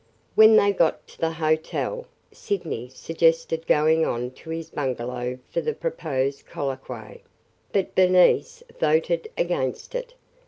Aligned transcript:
When 0.33 0.55
they 0.55 0.73
got 0.73 1.05
to 1.09 1.19
the 1.19 1.33
hotel, 1.33 2.07
Sydney 2.31 2.89
suggested 2.89 3.67
going 3.67 4.03
on 4.03 4.31
to 4.31 4.49
his 4.49 4.71
bungalow 4.71 5.37
for 5.51 5.61
the 5.61 5.75
proposed 5.75 6.47
colloquy, 6.47 7.21
but 7.71 7.93
Bernice 7.93 8.63
voted 8.79 9.29
against 9.37 9.91
this. 9.91 10.05